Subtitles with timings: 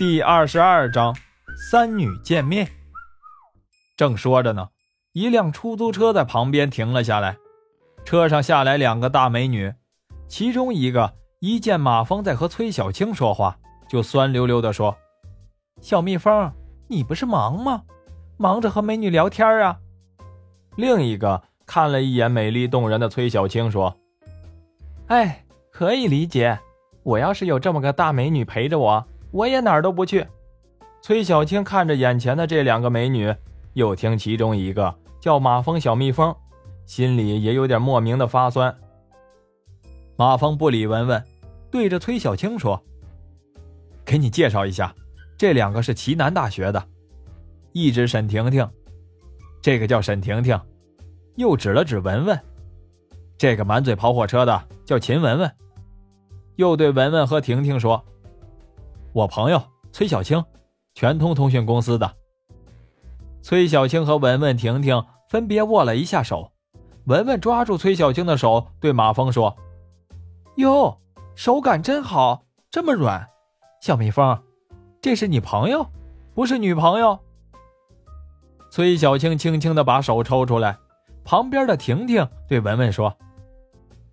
[0.00, 1.14] 第二十二章，
[1.70, 2.66] 三女见面。
[3.98, 4.70] 正说着呢，
[5.12, 7.36] 一辆出租车在旁边停了下来，
[8.02, 9.74] 车上下来两个大美女，
[10.26, 13.58] 其中一个一见马峰在和崔小青说话，
[13.90, 14.96] 就酸溜溜地说
[15.82, 16.50] ：“小蜜蜂，
[16.88, 17.82] 你不是忙吗？
[18.38, 19.76] 忙着和美女聊天啊？”
[20.78, 23.94] 另一个看了一眼美丽动人的崔小青，说
[25.08, 26.58] ：“哎，可以理解，
[27.02, 30.26] 我要是有这么个大美女陪着我。”我也哪儿都不去。
[31.02, 33.34] 崔小青看着眼前的这两个美女，
[33.72, 36.34] 又听其中一个叫马蜂小蜜蜂，
[36.84, 38.76] 心里也有点莫名的发酸。
[40.16, 41.24] 马蜂不理文文，
[41.70, 42.82] 对着崔小青说
[44.04, 44.94] ：“给你介绍一下，
[45.38, 46.84] 这两个是齐南大学的。”
[47.72, 48.68] 一指沈婷婷，
[49.62, 50.60] 这个叫沈婷婷，
[51.36, 52.38] 又指了指文文，
[53.38, 55.50] 这个满嘴跑火车的叫秦文文，
[56.56, 58.04] 又对文文和婷婷说。
[59.12, 59.60] 我朋友
[59.92, 60.44] 崔小青，
[60.94, 62.14] 全通通讯公司的。
[63.42, 66.52] 崔小青和文文、婷婷分别握了一下手，
[67.06, 69.56] 文文抓住崔小青的手，对马峰说
[70.56, 70.96] ：“哟，
[71.34, 73.26] 手感真好，这么软。
[73.80, 74.40] 小蜜蜂，
[75.00, 75.84] 这是你朋友，
[76.32, 77.18] 不是女朋友？”
[78.70, 80.78] 崔小青轻轻的把手抽出来，
[81.24, 83.12] 旁边的婷婷对文文说：“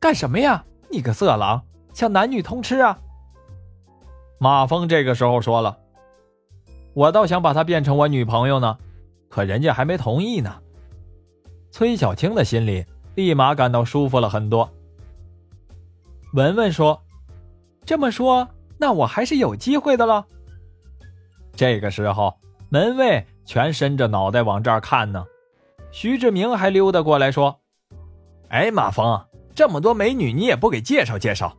[0.00, 0.64] 干什么呀？
[0.90, 1.62] 你个色狼，
[1.92, 2.98] 想男女通吃啊？”
[4.38, 5.78] 马峰这个时候说了
[6.94, 8.76] ：“我倒想把她变成我女朋友呢，
[9.28, 10.60] 可人家还没同意呢。”
[11.72, 12.84] 崔小青的心里
[13.14, 14.70] 立马感到舒服了很多。
[16.32, 17.02] 文文说
[17.84, 18.46] ：“这么说，
[18.78, 20.26] 那我还是有机会的了。”
[21.56, 22.34] 这个时候，
[22.68, 25.24] 门卫全伸着脑袋往这儿看呢。
[25.92, 27.58] 徐志明还溜达过来说
[28.48, 29.18] ：“哎，马峰，
[29.54, 31.56] 这么多美女，你也不给介绍介绍？”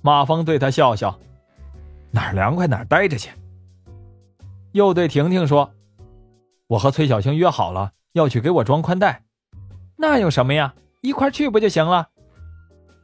[0.00, 1.18] 马峰对他笑笑。
[2.12, 3.30] 哪儿凉快哪儿待着去。
[4.72, 5.72] 又对婷婷说
[6.68, 9.22] ：“我和崔小青约好了，要去给我装宽带，
[9.96, 10.74] 那有什么呀？
[11.00, 12.08] 一块去不就行了？”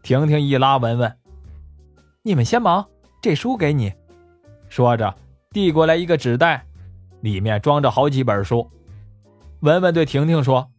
[0.03, 1.19] 婷婷一拉文文
[2.23, 2.87] ：“你们先忙，
[3.21, 3.93] 这书给你。”
[4.69, 5.15] 说着
[5.51, 6.65] 递过来一个纸袋，
[7.23, 8.71] 里面装着好几本书。
[9.61, 10.71] 文文对婷婷说：“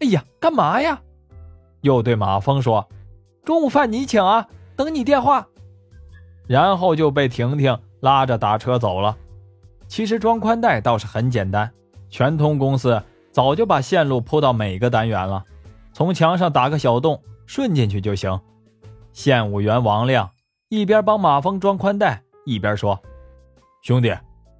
[0.00, 1.00] 哎呀，干嘛呀？”
[1.82, 2.86] 又对马峰说
[3.44, 4.46] ：“中午饭你请啊，
[4.76, 5.46] 等你电话。”
[6.50, 9.16] 然后就被婷婷拉着打车走了。
[9.86, 11.70] 其实装宽带倒是很简单，
[12.08, 13.00] 全通公司
[13.30, 15.44] 早就把线路铺到每个单元了，
[15.92, 18.40] 从墙上打个小洞，顺进去就行。
[19.12, 20.28] 线务员王亮
[20.70, 23.00] 一边帮马峰装宽带，一边说
[23.82, 24.12] ：“兄弟，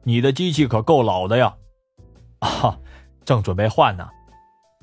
[0.05, 1.53] 你的机器可够老的呀！”
[2.39, 2.79] 啊，
[3.25, 4.09] 正准备换呢。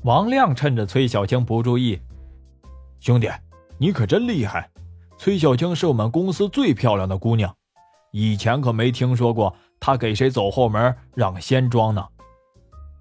[0.03, 2.01] 王亮趁着崔小青不注意
[2.99, 3.29] ：“兄弟，
[3.77, 4.69] 你可真厉害。”
[5.17, 7.53] 崔小青是我们公司最漂亮的姑娘，
[8.11, 12.05] 以前可没听说过她给谁走后门让先装呢。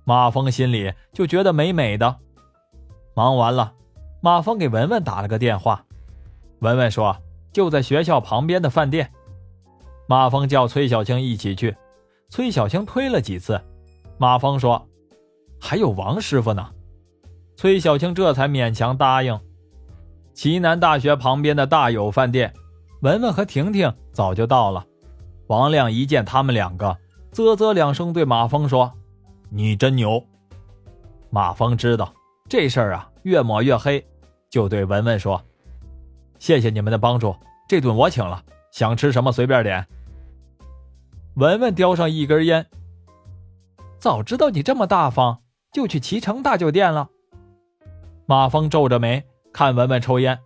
[0.05, 2.17] 马峰心里就觉得美美的。
[3.15, 3.75] 忙完了，
[4.23, 5.85] 马峰给文文打了个电话，
[6.61, 7.17] 文文说
[7.53, 9.13] 就在学校旁边的饭店。
[10.09, 11.77] 马峰叫崔小青一起去，
[12.31, 13.61] 崔小青推了几次，
[14.19, 14.89] 马峰说
[15.61, 16.71] 还有王师傅呢，
[17.57, 19.39] 崔小青这才勉强答应。
[20.37, 22.53] 齐南大学旁边的大有饭店，
[23.01, 24.85] 文文和婷婷早就到了。
[25.47, 26.95] 王亮一见他们两个，
[27.33, 28.93] 啧啧两声，对马峰说
[29.49, 30.23] ：“你真牛。”
[31.33, 32.13] 马峰知道
[32.51, 34.07] 这事儿啊，越抹越黑，
[34.51, 35.41] 就对文文说
[36.39, 37.35] ：“谢谢你们的帮助，
[37.67, 39.87] 这顿我请了，想吃什么随便点。”
[41.37, 42.67] 文文叼上一根烟，
[43.99, 45.41] 早知道你这么大方，
[45.73, 47.09] 就去齐城大酒店了。
[48.27, 49.25] 马峰皱着眉。
[49.57, 50.39] 看文文抽烟，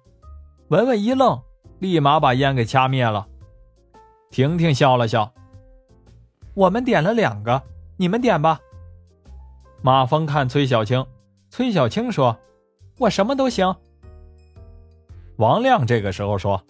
[0.68, 1.42] 文文一愣，
[1.80, 3.26] 立马把烟给掐灭了。
[4.30, 5.34] 婷婷笑了笑
[6.54, 7.60] ：“我们点了两个，
[7.96, 8.60] 你们点吧。”
[9.82, 11.04] 马峰看崔小青，
[11.50, 12.38] 崔小青说
[12.98, 13.74] ：“我什么都行。”
[15.38, 16.62] 王亮这个时候说：“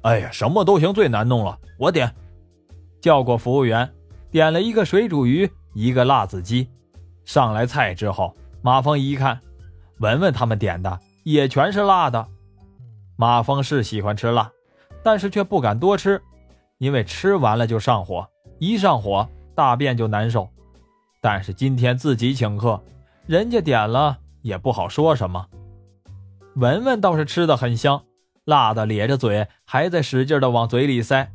[0.00, 2.10] 哎呀，什么都行最难弄了，我点。”
[3.02, 3.86] 叫过服务员，
[4.30, 6.66] 点了一个水煮鱼，一个辣子鸡。
[7.26, 9.38] 上来菜之后，马峰一看，
[9.98, 10.98] 文文他们点的。
[11.22, 12.26] 也全是辣的，
[13.16, 14.50] 马峰是喜欢吃辣，
[15.02, 16.20] 但是却不敢多吃，
[16.78, 18.26] 因为吃完了就上火，
[18.58, 20.48] 一上火大便就难受。
[21.20, 22.82] 但是今天自己请客，
[23.26, 25.46] 人家点了也不好说什么。
[26.56, 28.02] 文文倒是吃的很香，
[28.44, 31.30] 辣的咧着嘴，还在使劲的往嘴里塞。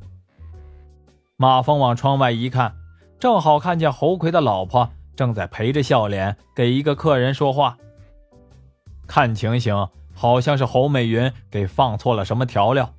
[1.37, 2.75] 马峰往窗外一看，
[3.17, 7.77] 正好看见侯魁的老婆正在陪着笑脸给一个客人说话。
[9.07, 12.93] 看情形，好像是侯美云给放错了什么调料。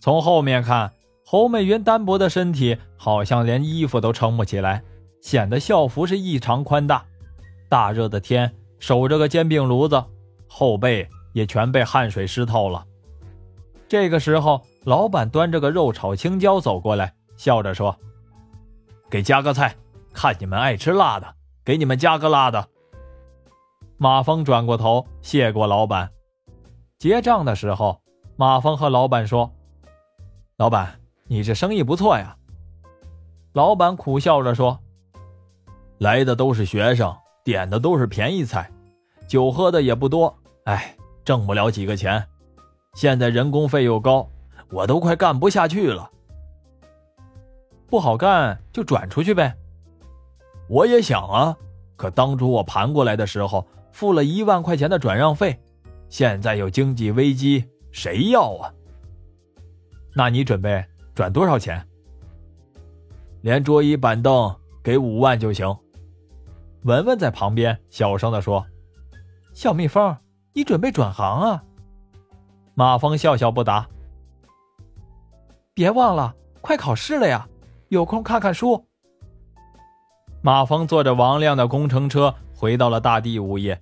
[0.00, 0.90] 从后面看，
[1.26, 4.82] 侯美云单薄的身体好像连衣服都撑不起来，
[5.20, 7.04] 显得校服是异常宽大。
[7.68, 10.02] 大热的天，守着个煎饼炉子，
[10.48, 12.84] 后背也全被汗水湿透了。
[13.86, 17.94] 这个时候，老板端着个肉炒青椒走过来，笑着说
[19.10, 19.76] ：“给加个菜，
[20.12, 21.34] 看你们爱吃辣的，
[21.64, 22.68] 给你们加个辣的。”
[24.02, 26.10] 马峰转过头，谢过老板。
[26.98, 28.00] 结账的时候，
[28.34, 29.52] 马峰和老板说
[30.56, 30.98] ：“老板。”
[31.28, 32.34] 你这生意不错呀，
[33.52, 34.80] 老板苦笑着说
[36.00, 37.14] ：“来的都是学生，
[37.44, 38.70] 点的都是便宜菜，
[39.28, 42.26] 酒喝的也不多，哎，挣不了几个钱。
[42.94, 44.26] 现在人工费又高，
[44.70, 46.10] 我都快干不下去了。
[47.86, 49.54] 不好干就转出去呗。
[50.70, 51.54] 我也想啊，
[51.96, 53.64] 可当初我盘过来的时候
[54.00, 55.60] 付了一万块钱的转让费，
[56.08, 57.62] 现在有经济危机，
[57.92, 58.72] 谁要啊？
[60.14, 60.82] 那你准备？”
[61.14, 61.86] 转多少钱？
[63.42, 65.76] 连桌椅板凳给五万就行。
[66.84, 68.64] 文文在旁边小声的说
[69.52, 70.16] ：“小蜜蜂，
[70.54, 71.62] 你准备转行啊？”
[72.72, 73.86] 马峰笑笑不答。
[75.74, 77.46] 别忘了，快考试了呀，
[77.88, 78.82] 有空看看书。
[80.40, 83.78] 马峰坐着王亮的工程车回到了大地物业，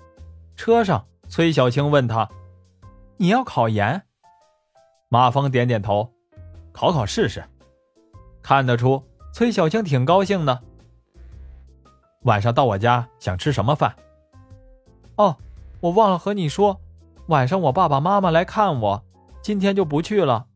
[0.59, 2.29] 车上崔小青问他
[3.17, 4.03] ：“你要考研？”
[5.09, 6.13] 马峰点点头。
[6.73, 7.43] 考考试试，
[8.43, 9.03] 看得出
[9.33, 10.61] 崔小青挺高兴的。
[12.23, 13.95] 晚上到我家想吃什么饭？
[15.17, 15.37] 哦，
[15.81, 16.79] 我忘了和你说，
[17.29, 19.03] 晚上我爸爸妈妈来看我，
[19.41, 20.47] 今天就不去了。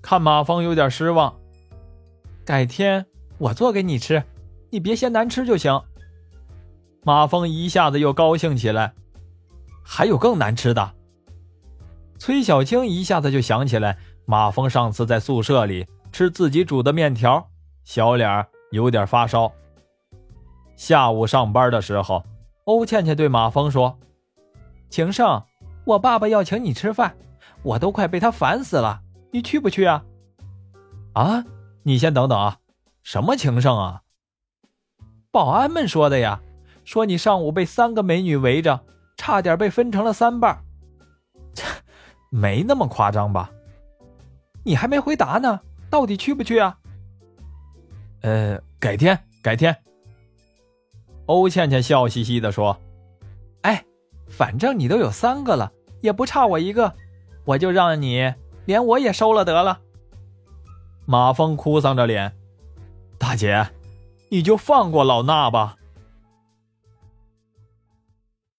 [0.00, 1.34] 看马峰有点失望，
[2.44, 3.04] 改天
[3.38, 4.22] 我做给你吃，
[4.70, 5.82] 你别嫌难吃就行。
[7.06, 8.92] 马峰一下子又高兴起来，
[9.84, 10.92] 还有更难吃的。
[12.18, 13.96] 崔小青一下子就想起来。
[14.24, 17.48] 马峰上次在宿舍里吃自己煮的面条，
[17.84, 19.52] 小脸有点发烧。
[20.74, 22.24] 下午上班的时候，
[22.64, 23.96] 欧倩倩对马峰说
[24.90, 25.40] ：“情圣，
[25.84, 27.16] 我爸爸要请你吃饭，
[27.62, 29.00] 我都快被他烦死了，
[29.30, 30.04] 你去不去啊
[31.14, 31.44] ？”“啊，
[31.84, 32.58] 你先等等啊，
[33.04, 34.02] 什么情圣啊
[35.30, 36.40] ？”“保安们说的呀，
[36.86, 38.80] 说你上午被三个美女围着，
[39.18, 40.58] 差点被分成了三半。
[41.52, 41.64] ”“切，
[42.30, 43.50] 没那么夸张吧？”
[44.64, 45.60] 你还没回答呢，
[45.90, 46.78] 到底去不去啊？
[48.22, 49.76] 呃，改天，改天。
[51.26, 52.80] 欧倩倩笑嘻嘻的说
[53.62, 53.84] ：“哎，
[54.28, 56.94] 反正你都有三个了，也不差我一个，
[57.44, 58.32] 我就让你
[58.64, 59.80] 连我也收了得了。”
[61.04, 62.32] 马峰哭丧着脸
[63.18, 63.68] ：“大姐，
[64.28, 65.76] 你就放过老衲吧。”